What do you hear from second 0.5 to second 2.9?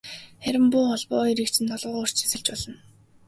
буу холбоо хоёрыг чинь толгойгоор чинь сольж болно.